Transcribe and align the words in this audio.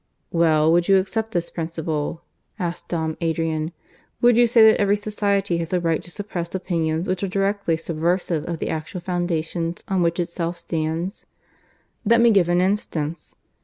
"Well, 0.31 0.71
would 0.71 0.87
you 0.87 0.97
accept 0.97 1.31
this 1.31 1.51
principle?" 1.51 2.23
asked 2.57 2.87
Dom 2.87 3.17
Adrian. 3.21 3.71
"Would 4.19 4.35
you 4.35 4.47
say 4.47 4.63
that 4.67 4.79
every 4.81 4.95
society 4.95 5.59
has 5.59 5.73
a 5.73 5.79
right 5.79 6.01
to 6.01 6.09
suppress 6.09 6.55
opinions 6.55 7.07
which 7.07 7.21
are 7.21 7.27
directly 7.27 7.77
subversive 7.77 8.47
of 8.49 8.57
the 8.57 8.69
actual 8.71 8.99
foundations 9.01 9.83
on 9.87 10.01
which 10.01 10.19
itself 10.19 10.57
stands? 10.57 11.27
Let 12.03 12.19
me 12.19 12.31
give 12.31 12.49
an 12.49 12.61
instance. 12.61 13.35